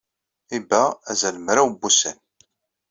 [0.57, 0.81] Iba
[1.11, 2.17] azal n mraw n wussan.